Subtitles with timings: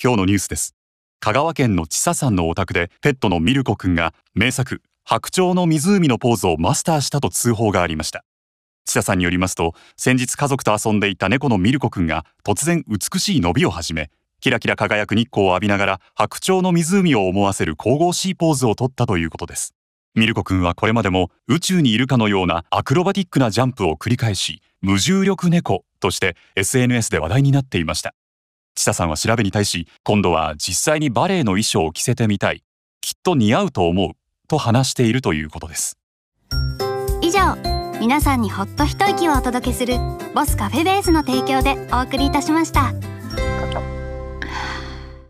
[0.00, 0.76] 今日のニュースです。
[1.18, 8.24] 香川県の千佐さんのお宅でペットのミルコくんが名作白鳥の湖のポーズをマスターしたと通報がありました。
[8.84, 19.74] 千佐さんによりますと先日家族と遊んでいた猫のミルコくんが突然美しい伸びを始めキラキラ輝く日光を浴びながら白鳥の湖を思わせる神々しいポーズをとったということです。
[20.14, 28.14] ミルコくんはこれまでも宇宙にいるかのようなアクロバティックなジャンプを繰り返し無重力猫として SNS で話題になっていました。
[28.78, 32.62] 千佐さんは調べに対し今度は実際にバレエの衣装を着せてみたい。
[33.00, 34.10] きっと似合うと思う。
[34.46, 35.98] と話しているということです。
[37.20, 37.56] 以上
[38.00, 39.96] 皆さんにほっと一息をお届けする
[40.32, 42.92] ボスカフェベースの提供でお送りいたしました。